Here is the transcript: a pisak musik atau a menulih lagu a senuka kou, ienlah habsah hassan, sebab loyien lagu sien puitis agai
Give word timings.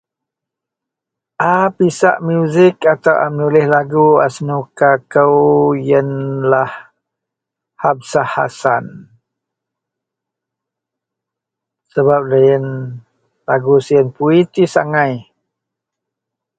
a 1.53 1.53
pisak 1.75 2.17
musik 2.27 2.75
atau 2.93 3.15
a 3.23 3.25
menulih 3.31 3.65
lagu 3.75 4.07
a 4.25 4.27
senuka 4.35 4.91
kou, 5.13 5.35
ienlah 5.89 6.71
habsah 7.83 8.29
hassan, 8.35 8.85
sebab 11.93 12.21
loyien 12.29 12.65
lagu 13.49 13.75
sien 13.87 14.07
puitis 14.15 14.71
agai 14.83 15.13